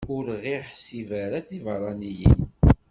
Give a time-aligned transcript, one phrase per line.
[0.15, 2.41] Ur ɣ-iḥsib ara d tibeṛṛaniyin?